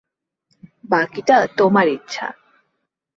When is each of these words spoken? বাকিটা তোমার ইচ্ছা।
বাকিটা 0.89 1.37
তোমার 1.57 1.87
ইচ্ছা। 1.87 2.27